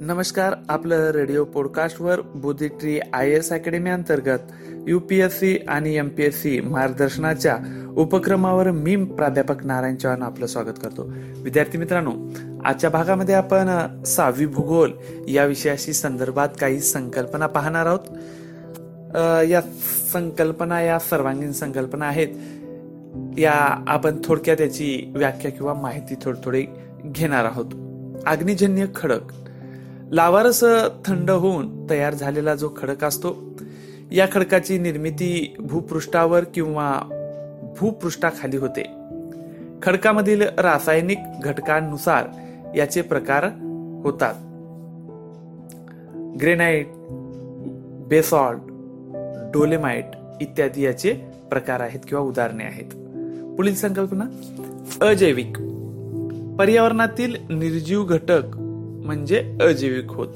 नमस्कार 0.00 0.54
आपलं 0.68 1.10
radio 1.10 1.44
पॉडकास्टवर 1.44 2.20
Buddhi 2.20 2.68
tree 2.68 3.00
I 3.12 3.30
S 3.30 3.52
academy 3.52 3.90
अंतर्गत 3.90 4.38
यू 4.88 4.98
पी 4.98 5.20
एस 5.20 5.40
सी 5.40 5.58
आणि 5.68 5.96
एम 5.96 6.08
पी 6.08 6.22
एस 6.22 6.42
सी 6.42 6.60
मार्गदर्शनाच्या 6.60 7.58
उपक्रमावर 7.96 8.70
मी 8.70 8.96
प्राध्यापक 8.96 9.64
नारायण 9.64 9.96
चव्हाण 9.96 10.22
आपलं 10.22 10.46
स्वागत 10.46 10.78
करतो. 10.82 11.12
विद्यार्थी 11.36 11.78
मित्रांनो 11.78 12.12
आजच्या 12.64 12.90
भागामध्ये 12.90 13.34
आपण 13.34 13.66
सावी 13.66 14.04
सहावी 14.04 14.46
भूगोल 14.46 14.92
या 15.28 15.44
विषयाशी 15.44 15.92
संदर्भात 15.92 16.48
काही 16.60 16.80
संकल्पना 16.80 17.46
पाहणार 17.46 17.86
आहोत. 17.86 18.16
या 19.48 19.60
संकल्पना 20.12 20.80
या 20.80 20.98
सर्वांगीण 20.98 21.52
संकल्पना 21.52 22.06
आहेत. 22.08 22.28
या 23.38 23.84
आपण 23.88 24.20
थोडक्यात 24.24 24.60
याची 24.60 25.12
व्याख्या 25.16 25.50
किंवा 25.50 25.74
माहिती 25.74 26.14
थोडी 26.22 26.40
थोडी 26.44 26.64
घेणार 27.04 27.44
आहोत. 27.44 27.66
अग्निजन्य 28.26 28.86
खडक 28.94 29.20
लावारस 30.12 30.64
थंड 31.06 31.30
होऊन 31.30 31.90
तयार 31.90 32.14
झालेला 32.14 32.54
जो 32.54 32.70
खडक 32.76 33.04
असतो 33.04 33.58
या 34.12 34.26
खडकाची 34.32 34.78
निर्मिती 34.78 35.54
भूपृष्ठावर 35.58 36.44
किंवा 36.44 37.00
भूपृष्ठाखाली 37.80 38.56
होते. 38.56 38.82
खडकामधील 39.82 40.42
रासायनिक 40.42 41.18
घटकांनुसार 41.42 42.26
याचे 42.76 43.02
प्रकार 43.02 43.44
होतात. 44.04 44.34
ग्रेनाइट 46.40 46.86
बेसॉल्ट 48.08 48.60
डोलेमाइट 49.52 50.04
इत्यादी 50.40 50.84
याचे 50.84 51.12
प्रकार 51.50 51.80
आहेत 51.80 52.00
किंवा 52.08 52.24
उदाहरणे 52.24 52.64
आहेत. 52.64 52.94
पुढील 53.56 53.74
संकल्पना 53.74 54.24
अजैविक. 55.06 55.52
पर्यावरणातील 56.58 57.36
निर्जीव 57.50 58.04
घटक 58.04 58.57
म्हणजे 59.08 59.58
अजैविक 59.60 60.10
होत. 60.10 60.28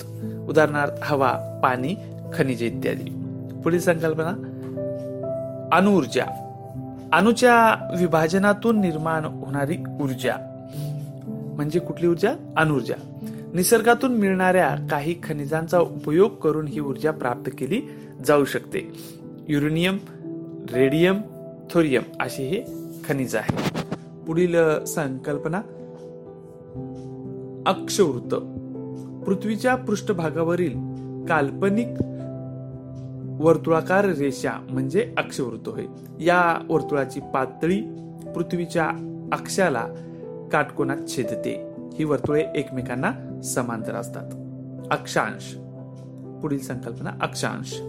उदाहरणार्थ 0.49 0.93
हवा 1.03 1.61
पाणी 1.63 1.95
खनिजे 2.35 2.67
इत्यादी. 2.67 3.11
पुढील 3.65 3.81
संकल्पना 3.81 4.31
अणुऊर्जा. 5.73 6.25
अणुच्या 7.13 7.89
विभाजनातून 7.99 8.81
निर्माण 8.81 9.25
होणारी 9.25 9.77
ऊर्जा. 10.03 10.35
म्हणजे 11.55 11.79
कुठली 11.79 12.07
ऊर्जा? 12.07 12.35
अणुऊर्जा. 12.57 12.95
निसर्गातून 13.55 14.15
मिळणाऱ्या 14.15 14.77
काही 14.91 15.15
खनिजांचा 15.23 15.79
उपयोग 15.79 16.31
करून 16.35 16.67
ही 16.67 16.81
ऊर्जा 16.81 17.11
प्राप्त 17.11 17.51
केली 17.59 17.83
जाऊ 18.27 18.45
शकते. 18.45 18.93
युरेनियम 19.49 19.99
रेडियम 20.73 21.21
थोरियम 21.71 22.03
असे 22.21 22.49
हे 22.49 22.63
खनिज 23.09 23.37
आहे 23.37 23.81
पुढील 24.27 24.85
संकल्पना 24.85 25.61
अक्षवृत्त 27.67 28.35
पृथ्वीच्या 29.27 29.75
पृष्ठभागावरील 29.75 30.73
काल्पनिक 31.29 31.89
वर्तुळाकार 33.43 34.05
रेषा 34.05 34.53
म्हणजे 34.71 35.15
अक्षवृत्त 35.19 35.69
होय. 35.69 35.85
या 36.25 36.67
वर्तुळाची 36.69 37.21
पातळी 37.21 37.81
पृथ्वीच्या 38.35 38.87
अक्षाला 39.33 39.87
काटकोनात 40.53 40.97
छेदते. 41.09 41.73
ही 41.95 42.05
वर्तुळे 42.05 42.45
एकमेकांना 42.55 43.41
समांतर 43.45 43.95
असतात. 43.95 44.31
अक्षांश. 44.91 45.55
पुढील 46.43 46.59
संकल्पना 46.59 47.11
अक्षांश. 47.23 47.81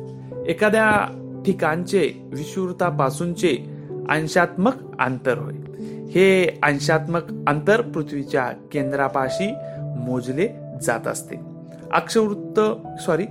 एखाद्या 0.47 1.19
ठिकाणचे 1.45 2.11
विषुवृत्तापासूनचे 2.25 3.77
अंशात्मक 4.09 4.73
अंतर 4.99 5.37
होय. 5.37 5.53
हे 6.07 6.59
अंशात्मक 6.63 7.23
अंतर 7.47 7.81
पृथ्वीच्या 7.81 8.51
केंद्रापाशी 8.71 9.53
मोजले 9.97 10.62
जात 10.81 11.07
असते. 11.07 11.35
अक्षवृत्त 11.91 12.59
सॉरी 13.01 13.25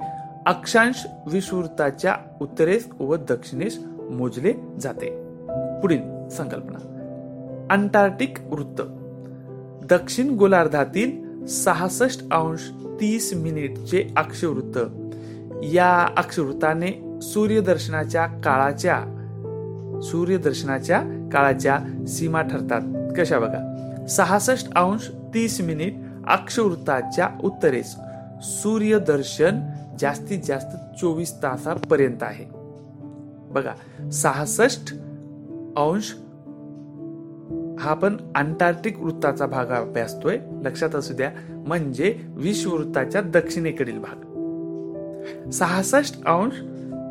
अक्षांश 0.46 1.06
विषुवृत्ताच्या 1.26 2.16
उत्तरेस 2.40 2.88
व 3.00 3.16
दक्षिणेस 3.16 3.78
मोजले 4.10 4.52
जाते. 4.80 5.22
पुढील 5.80 6.28
संकल्पना. 6.28 6.78
अंटार्क्टिक 7.70 8.34
वृत्त. 8.46 8.82
दक्षिण 9.92 10.36
गोलार्धातील 10.36 11.46
सहासष्ट 11.46 12.20
अंश 12.32 12.70
तीस 13.00 13.34
मिनिटचे 13.34 14.04
अक्षवृत्त. 14.16 14.78
या 15.64 16.08
अक्षवृत्ताने 16.16 17.18
सूर्यदर्शनाच्या 17.22 18.26
काळाच्या 18.26 19.00
सूर्यदर्शनाच्या 20.02 21.28
काळाच्या 21.32 21.78
सीमा 22.08 22.42
ठरतात. 22.42 23.12
कशा 23.18 23.38
बघा? 23.38 23.76
सहासष्ट 24.08 24.74
अंश 24.76 25.10
तीस 25.34 25.60
मिनिट 25.60 25.94
अक्षवृत्ताच्या 26.28 27.28
उत्तरेस 27.44 27.96
सूर्यदर्शन 28.42 29.60
जास्तीत 29.98 30.38
जास्त 30.44 31.00
चोवीस 31.00 31.42
तासापर्यंत 31.42 32.22
आहे. 32.22 32.44
बघा 33.50 34.10
सहासष्ट 34.10 34.94
अंश 35.76 36.14
हा 37.80 37.94
पण 37.94 38.16
अंटार्क्टिक 38.36 38.98
वृत्ताचा 38.98 39.46
भाग 39.46 39.66
अभ्यासतोय 39.66 40.38
लक्षात 40.62 40.94
असू 40.94 41.14
द्या 41.14 41.30
म्हणजे 41.50 42.20
विश्ववृत्ताच्या 42.28 43.20
दक्षिणेकडील 43.20 43.98
भाग. 43.98 44.28
सहासष्ट 45.50 46.24
अंश 46.26 46.52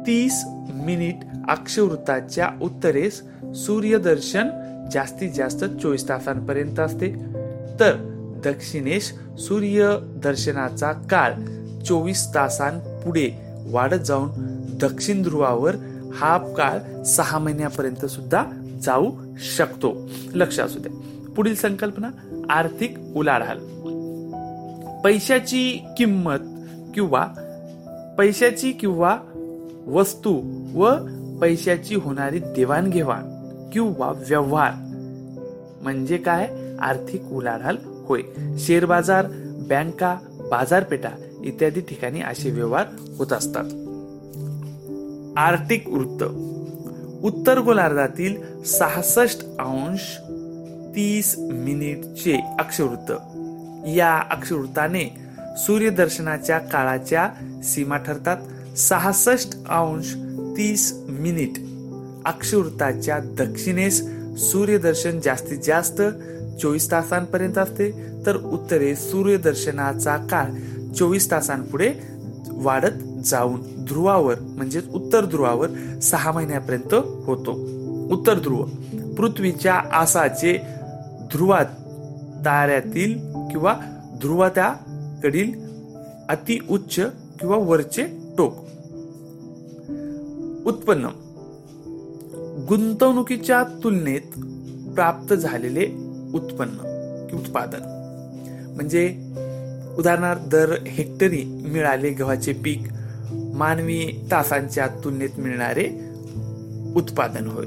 तीस 0.07 0.43
मिनिट 0.73 1.15
अक्षवृत्ताच्या 1.49 2.49
उत्तरेस 2.61 3.23
सूर्यदर्शन 3.55 4.49
जास्तीत 4.91 5.31
जास्त 5.31 5.65
चोवीस 5.65 6.09
तासांपर्यंत 6.09 6.79
असते. 6.79 7.13
तर 7.79 8.10
दक्षिणेस 8.43 9.19
सूर्यदर्शनाचा 9.37 10.91
काळ. 10.91 11.33
चोवीस 11.83 12.35
तासांपुढे 12.35 13.29
वाढत 13.65 13.95
जाऊन 13.95 14.29
दक्षिण 14.81 15.21
ध्रुवावर 15.21 15.75
हा 16.13 16.37
काळ 16.37 17.03
सहा 17.03 17.39
महिन्यापर्यंत 17.39 18.05
सुद्धा 18.05 18.45
जाऊ 18.81 19.11
शकतो. 19.37 20.09
लक्ष 20.33 20.59
असू 20.59 20.79
द्या. 20.79 20.91
पुढील 21.35 21.55
संकल्पना 21.55 22.09
आर्थिक 22.49 22.97
उलाढाल. 23.15 23.57
पैशाची 25.01 25.83
किंमत 25.97 26.37
किंवा 26.93 27.27
पैशाची 28.17 28.71
किंवा 28.71 29.17
वस्तू 29.87 30.41
व 30.75 30.91
पैशाची 31.41 31.95
होणारी 31.95 32.39
देवाणघेवाण 32.39 33.23
किंवा 33.73 34.09
व्यवहार. 34.09 34.71
म्हणजे 35.81 36.17
काय? 36.17 36.49
आर्थिक 36.79 37.23
उलाढाल 37.31 37.75
होय. 38.11 38.21
शेअर 38.59 38.85
बाजार 38.85 39.25
बँका 39.69 40.17
बाजारपेठा 40.51 41.09
इत्यादी 41.43 41.81
ठिकाणी 41.81 42.21
असे 42.21 42.51
व्यवहार 42.51 42.85
होत 43.17 43.33
असतात. 43.33 43.63
आर्टिक 45.37 45.87
वृत्त. 45.87 46.23
उत्तर 47.23 47.59
गोलार्धातील 47.59 48.63
सहासष्ट 48.63 49.43
अंश 49.59 50.17
तीस 50.95 51.35
मिनिटचे 51.37 52.39
अक्षवृत्त. 52.59 53.11
या 53.87 54.23
अक्षवृत्ताने 54.31 55.17
सूर्यदर्शनाच्या 55.57 56.57
काळाच्या 56.57 57.29
सीमा 57.63 57.97
ठरतात. 57.97 58.37
सहासष्ट 58.77 59.49
अंश 59.69 60.13
तीस 60.57 60.93
मिनिट 61.09 61.53
अक्षवृत्ताच्या 62.25 63.19
दक्षिणेस 63.19 64.01
सूर्यदर्शन 64.37 65.19
जास्तीत 65.19 65.59
जास्त 65.63 66.01
चोवीस 66.61 66.91
तासांपर्यंत 66.91 67.57
असते. 67.57 67.91
तर 68.25 68.35
उत्तरे 68.35 68.95
सूर्यदर्शनाचा 68.95 70.17
काळ 70.17 70.45
चोवीस 70.93 71.31
तासांपुढे 71.31 71.93
वाढत 72.51 73.23
जाऊन 73.25 73.61
ध्रुवावर 73.85 74.35
म्हणजेच 74.39 74.89
उत्तर 74.93 75.25
ध्रुवावर 75.25 75.99
सहा 76.03 76.31
महिन्यापर्यंत 76.31 76.93
होतो. 77.25 77.51
उत्तर 78.11 78.39
ध्रुव 78.39 78.65
पृथ्वीच्या 79.17 79.73
आसाचे 79.73 80.57
ध्रुवात 81.21 81.65
ताऱ्यातील 82.45 83.19
किंवा 83.51 83.75
ध्रुवात्याकडील 84.19 85.53
अति 86.29 86.57
उच्च 86.69 86.99
किंवा 87.39 87.57
वरचे 87.57 88.03
टोक. 88.37 88.55
उत्पन्न 90.67 91.07
गुंतवणुकीच्या 92.69 93.63
तुलनेत 93.83 94.39
प्राप्त 94.95 95.33
झालेले 95.33 96.00
उत्पन्न 96.33 96.73
उत्पादन. 97.33 97.97
म्हणजे 98.75 99.15
उदाहरणार्थ 99.97 100.41
दर 100.47 100.75
हेक्टरी 100.87 101.43
मिळाले 101.45 102.09
गव्हाचे 102.09 102.53
पीक 102.53 102.83
मानवी 103.53 104.27
तासांच्या 104.31 104.87
तुलनेत 104.87 105.29
मिळणारे 105.37 105.89
उत्पादन 106.95 107.47
होय. 107.47 107.65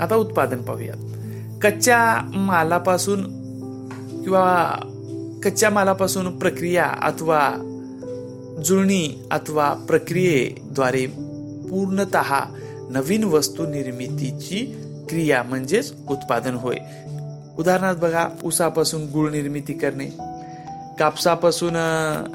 आता 0.00 0.14
उत्पादन 0.14 0.62
पाहूयात. 0.62 0.96
कच्च्या 1.62 2.30
मालापासून 2.34 3.22
किंवा 4.22 4.70
कच्च्या 5.42 5.70
मालापासून 5.70 6.38
प्रक्रिया 6.38 6.84
अथवा 6.84 7.50
जुळणी 8.64 9.22
अथवा 9.30 9.74
प्रक्रियेद्वारे 9.74 11.06
पूर्णत 11.70 12.16
नवीन 12.90 13.24
वस्तू 13.24 13.66
निर्मितीची 13.66 14.74
क्रिया 15.08 15.42
म्हणजेच 15.42 15.94
उत्पादन 16.10 16.54
होय. 16.54 16.76
उदाहरणार्थ 17.58 17.98
बघा 17.98 18.28
ऊसापासून 18.44 19.10
गुळ 19.12 19.30
निर्मिती 19.30 19.72
करणे. 19.72 20.06
कापसापासून 20.98 21.76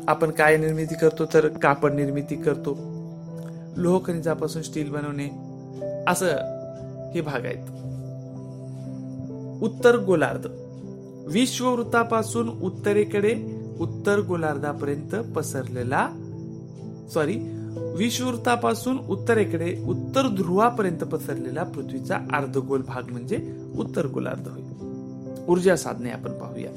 आपण 0.08 0.31
काय 0.31 0.58
निर्मिती 0.58 0.96
करतो 0.96 1.25
तर 1.25 1.48
कापड 1.48 1.94
निर्मिती 1.94 2.36
करतो. 2.36 2.78
लोह 3.78 4.02
खनिजापासून 4.06 4.62
स्टील 4.62 4.92
बनवणे. 4.92 5.30
असं 6.08 6.28
हे 7.14 7.22
भाग 7.22 7.46
आहेत. 7.46 7.64
उत्तर 9.64 9.98
गोलार्ध. 9.98 10.48
विश्ववृत्तापासून 11.34 12.50
उत्तरेकडे 12.50 13.58
उत्तर 13.80 14.20
गोलार्धापर्यंत 14.20 15.16
पसरलेला 15.16 16.10
सॉरी 17.13 17.36
विषुवृत्तापासून 17.98 18.98
उत्तरेकडे 18.98 19.84
उत्तर 19.88 20.28
ध्रुवापर्यंत 20.28 20.98
पसरलेला 20.98 21.63
पृथ्वीचा 21.63 22.16
अर्धगोल 22.34 22.81
भाग 22.81 23.12
म्हणजे 23.12 23.56
उत्तर 23.78 24.08
गोलार्ध 24.08 24.48
होय. 24.48 24.67
ऊर्जा 25.48 25.76
साधने 25.76 26.10
आपण 26.10 26.32
पाहूया. 26.32 26.72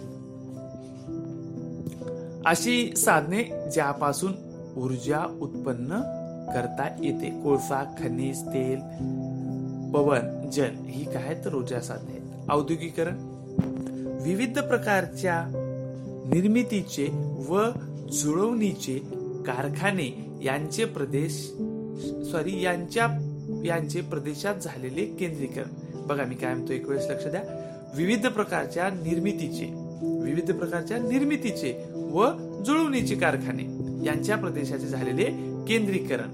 अशी 2.46 2.92
साधने 2.96 3.42
ज्यापासून 3.72 4.32
ऊर्जा 4.76 5.38
उत्पन्न 5.40 6.00
करता 6.54 6.88
येते. 7.02 7.30
कोळसा 7.42 7.82
खनिज 7.98 8.42
तेल 8.42 8.80
पवन 9.92 10.50
जल 10.50 10.76
ही 10.86 11.04
काय 11.04 11.34
तर 11.44 11.54
ऊर्जा 11.54 11.80
साधने 11.80 12.18
औद्योगिकरण 12.50 13.18
विविध 14.22 14.58
प्रकारच्या 14.58 15.44
निर्मितीचे 16.26 17.06
व 17.48 17.62
जुळवणीचे 18.12 18.98
कारखाने 19.46 20.38
यांचे 20.42 20.84
प्रदेश 20.84 21.32
सॉरी 22.32 22.62
यांच्या 22.62 23.06
यांचे 23.64 24.00
प्रदेशात 24.00 24.54
झालेले 24.54 25.04
केंद्रीकरण. 25.04 25.98
बघा 26.06 26.24
मी 26.24 26.34
काय 26.34 26.54
म्हणतो 26.54 26.72
एक 26.72 26.88
वेळेस 26.88 27.06
लक्ष 27.10 27.26
द्या. 27.26 27.59
विविध 27.96 28.26
प्रकारच्या 28.26 28.88
निर्मितीचे 28.88 29.64
विविध 30.24 30.52
प्रकारच्या 30.52 30.98
निर्मितीचे 30.98 31.84
व 32.12 32.28
जुळवणीचे 32.66 33.14
कारखाने 33.14 33.62
यांच्या 34.06 34.36
प्रदेशाचे 34.36 34.86
झालेले 34.86 35.24
केंद्रीकरण. 35.68 36.28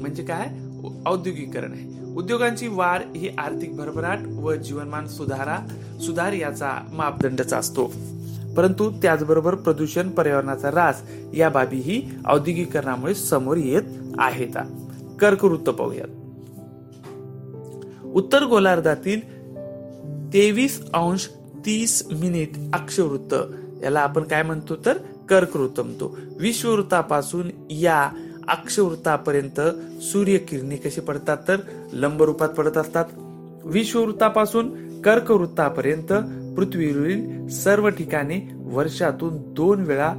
म्हणजे 0.00 0.22
काय? 0.22 0.46
औद्योगिकरण 1.06 1.72
आहे. 1.72 2.14
उद्योगांची 2.16 2.68
वाढ 2.68 3.00
ही 3.16 3.28
आर्थिक 3.38 3.76
भरभराट 3.76 4.18
व 4.26 4.54
जीवनमान 4.54 5.06
सुधारा 5.06 5.58
सुधार 6.00 6.32
याचा 6.32 6.70
मापदंडच 6.92 7.52
असतो. 7.52 7.92
परंतु 8.56 8.90
त्याचबरोबर 9.02 9.54
प्रदूषण 9.54 10.08
पर्यावरणाचा 10.08 10.68
ऱ्हास 10.68 11.02
या 11.34 11.48
बाबीही 11.48 12.10
औद्योगिकरणामुळे 12.26 13.14
समोर 13.14 13.56
येत 13.56 13.82
आहेत. 14.18 14.58
कर्कवृत्त 15.20 15.70
पाहूयात. 15.70 16.08
उत्तर 18.06 18.44
गोलार्धातील 18.44 19.33
तेवीस 20.34 20.82
अंश 20.94 21.28
तीस 21.66 22.06
मिनिट 22.12 22.48
अक्षवृत्त. 22.72 23.34
याला 23.84 24.00
आपण 24.00 24.22
काय 24.22 24.42
म्हणतो 24.42 24.76
तर? 24.86 24.96
कर्कवृत्त 25.28 25.80
म्हणतो. 25.80 26.18
विश्ववृत्तापासून 26.40 27.50
या 27.70 28.10
अक्षवृत्तापर्यंत 28.48 29.60
सूर्यकिरणे 30.02 30.76
कशी 30.76 31.00
पडतात 31.00 31.36
तर? 31.48 31.56
लंब 31.92 32.22
रूपात 32.22 32.48
पडत 32.48 32.76
असतात. 32.76 33.04
विश्ववृत्तापासून 33.64 35.00
कर्कवृत्तापर्यंत 35.02 36.12
पृथ्वीवरील 36.56 37.48
सर्व 37.48 37.88
ठिकाणी 37.88 38.40
वर्षातून 38.54 39.54
दोन 39.54 39.80
वेळा 39.80 40.14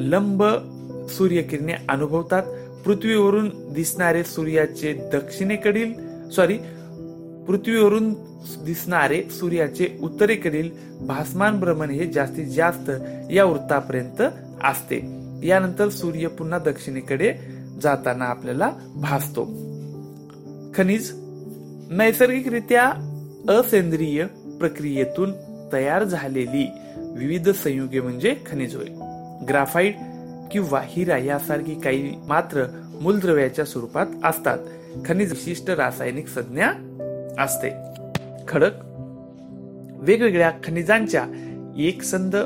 लंब 0.00 0.44
सूर्यकिरणे 1.08 1.72
अनुभवतात. 1.88 2.42
पृथ्वीवरून 2.84 3.72
दिसणारे 3.72 4.24
सूर्याचे 4.24 5.10
दक्षिणेकडील 5.12 5.92
सॉरी 6.30 6.58
पृथ्वीवरून 7.48 8.14
दिसणारे 8.64 9.22
सूर्याचे 9.22 9.98
उत्तरेकडील 10.02 10.70
भासमान 11.00 11.60
भ्रमण 11.60 11.90
हे 11.90 12.06
जास्तीत 12.06 12.46
जास्त 12.46 12.90
या 13.30 13.44
वृत्तापर्यंत 13.44 14.22
असते. 14.64 15.00
यानंतर 15.42 15.88
सूर्य 15.88 16.26
पुन्हा 16.26 16.58
दक्षिणेकडे 16.58 17.34
जाताना 17.82 18.24
आपल्याला 18.24 18.70
भासतो. 18.94 19.44
खनिज 20.74 21.10
नैसर्गिकरित्या 21.90 22.84
असेंद्रिय 23.48 24.24
प्रक्रियेतून 24.60 25.32
तयार 25.72 26.04
झालेली 26.04 26.70
विविध 26.96 27.48
संयुगे 27.48 28.00
म्हणजे 28.00 28.36
खनिज 28.46 28.76
होय. 28.76 28.86
ग्राफाईट 29.48 29.94
किंवा 30.52 30.82
हिरा 30.84 31.18
यासारखी 31.18 31.80
काही 31.80 32.14
मात्र 32.28 32.64
मूलद्रव्याच्या 33.00 33.64
स्वरूपात 33.64 34.06
असतात. 34.24 34.58
खनिज 35.04 35.30
विशिष्ट 35.30 35.70
रासायनिक 35.70 36.28
संज्ञा 36.28 36.72
असते. 37.38 37.70
खडक 38.48 38.70
वेगवेगळ्या 39.94 40.50
खनिजांच्या 40.64 41.24
एकसंध 41.76 42.36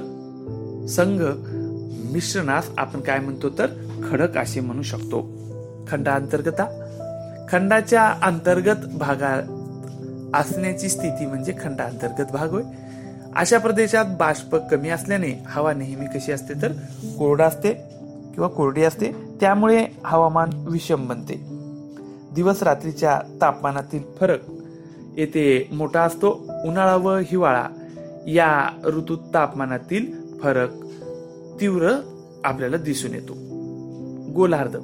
संघ 0.89 1.23
मिश्रणास 2.13 2.71
आपण 2.79 3.01
काय 3.01 3.19
म्हणतो 3.19 3.49
तर 3.49 3.67
खडक 4.11 4.37
असे 4.37 4.61
म्हणू 4.61 4.83
शकतो. 4.83 5.23
खंडांतर्गता. 5.89 6.83
खंडाच्या 7.49 8.15
अंतर्गत 8.23 8.97
भागात 8.99 9.43
असण्याची 10.35 10.89
स्थिती 10.89 11.27
म्हणजे 11.27 11.53
खंडांतर्गत 11.63 12.33
भाग 12.33 12.49
होय. 12.49 12.63
अशा 13.37 13.59
प्रदेशात 13.59 14.05
बाष्प 14.19 14.57
कमी 14.57 14.89
असल्याने 14.89 15.43
हवा 15.47 15.73
नेहमी 15.73 16.07
कशी 16.07 16.33
असते 16.33 16.63
तर 16.63 16.73
कोरडा 17.19 17.47
असते 17.47 17.73
किंवा 18.35 18.49
कोरडी 18.49 18.83
असते 18.83 19.13
त्यामुळे 19.41 19.87
हवामान 20.05 20.51
विषम 20.53 21.09
बनते. 21.09 21.47
दिवस 22.35 22.63
रात्रीच्या 22.63 23.21
तापमानातील 23.41 24.03
फरक 24.21 24.39
येथे 25.17 25.69
मोठा 25.73 26.01
असतो 26.01 26.47
उन्हाळा 26.65 26.97
व 26.97 27.17
हिवाळा. 27.17 27.67
या 28.27 28.69
ऋतूत 28.85 29.19
तापमानातील 29.35 30.13
फरक 30.43 30.71
तीव्र 31.61 31.93
आपल्याला 32.45 32.77
दिसून 32.77 33.15
येतो. 33.15 33.33
गोलार्ध. 34.33 34.77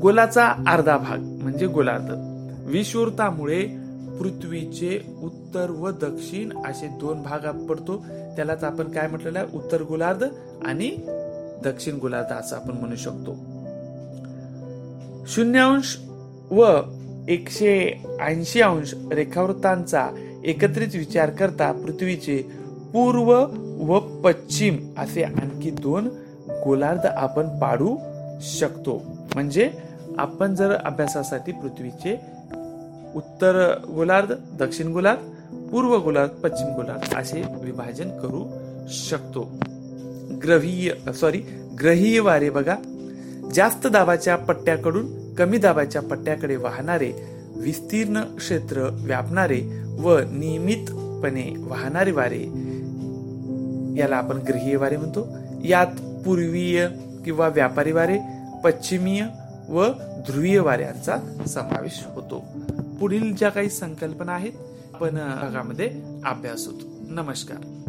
गोलाचा 0.00 0.46
अर्धा 0.46 0.96
भाग 0.96 1.18
म्हणजे 1.18 1.66
गोलार्ध. 1.66 2.14
विषुवृत्तामुळे 2.66 3.66
पृथ्वीचे 4.20 5.00
उत्तर 5.22 5.70
व 5.70 5.90
दक्षिण 5.90 6.58
असे 6.66 6.86
दोन 6.86 7.22
भाग 7.22 7.66
पडतो. 7.66 8.04
त्यालाच 8.36 8.64
आपण 8.64 8.84
काय 8.84 9.08
म्हटलेलं 9.08 9.38
आहे? 9.38 9.56
उत्तर 9.56 9.82
गोलार्ध 9.82 10.24
आणि 10.64 10.96
दक्षिण 11.64 11.96
गोलार्ध 11.96 12.32
असं 12.32 12.56
आपण 12.56 12.74
म्हणू 12.74 12.96
शकतो. 12.96 13.32
शून्यांश 15.26 15.98
व 16.50 16.64
एकशे 17.28 18.02
ऐंशी 18.20 18.60
अंश 18.60 18.94
रेखावृत्तांचा 19.12 20.08
एकत्रित 20.44 20.88
विचार 20.94 21.30
करता 21.30 21.72
पृथ्वीचे 21.72 22.42
पूर्व 22.92 23.46
व 23.92 23.98
पश्चिम 23.98 24.76
असे 24.98 25.22
आणखी 25.22 25.70
दोन 25.70 26.08
गोलार्ध 26.64 27.06
आपण 27.06 27.48
पाडू 27.48 27.96
शकतो. 28.40 29.02
म्हणजे 29.34 29.70
आपण 30.18 30.54
जर 30.54 30.74
अभ्यासासाठी 30.84 31.52
पृथ्वीचे 31.52 32.20
उत्तर 33.14 33.74
गोलार्ध 33.94 34.32
दक्षिण 34.58 34.92
गोलार्ध 34.92 35.20
पूर्व 35.70 35.98
गोलार्ध 35.98 36.30
पश्चिम 36.30 36.68
गोलार्ध 36.68 37.14
असे 37.16 37.42
विभाजन 37.62 38.08
करू 38.08 38.44
शकतो. 38.88 39.52
ग्रहीय 40.42 41.12
सॉरी 41.12 41.38
ग्रहीय 41.80 42.20
वारे 42.20 42.50
बघा. 42.50 42.76
जास्त 43.54 43.86
दाबाच्या 43.86 44.36
पट्ट्याकडून 44.36 45.23
कमी 45.38 45.58
दाबाच्या 45.58 46.02
पट्ट्याकडे 46.02 46.56
वाहणारे 46.56 47.12
विस्तीर्ण 47.56 48.20
क्षेत्र 48.20 48.88
व्यापणारे 48.92 49.82
व 49.98 50.18
नियमितपणे 50.18 51.54
वाहणारे 51.58 52.10
वारे. 52.10 52.42
याला 54.00 54.16
आपण 54.16 54.36
ग्रहीय 54.36 54.76
वारे 54.76 54.96
म्हणतो. 54.96 55.36
यात 55.64 55.86
पूर्वीय 56.24 56.88
किंवा 57.24 57.48
व्यापारी 57.48 57.92
वारे 57.92 58.18
पश्चिमीय 58.64 59.24
व 59.68 59.86
ध्रुवीय 60.26 60.58
वाऱ्यांचा 60.58 61.16
समावेश 61.46 62.04
होतो. 62.14 62.44
पुढील 63.00 63.34
ज्या 63.34 63.48
काही 63.48 63.70
संकल्पना 63.70 64.32
आहेत 64.32 64.52
आपण 64.94 65.10
भागामध्ये 65.14 65.90
अभ्यास 66.24 66.66
होतो. 66.66 66.86
नमस्कार. 67.08 67.83